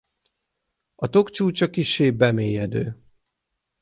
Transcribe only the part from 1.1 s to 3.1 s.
csúcsa kissé bemélyedő.